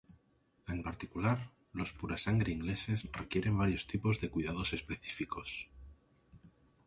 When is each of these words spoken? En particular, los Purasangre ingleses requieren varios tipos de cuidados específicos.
En 0.67 0.81
particular, 0.81 1.51
los 1.73 1.93
Purasangre 1.93 2.51
ingleses 2.51 3.07
requieren 3.11 3.55
varios 3.59 3.85
tipos 3.85 4.19
de 4.19 4.31
cuidados 4.31 4.73
específicos. 4.73 5.69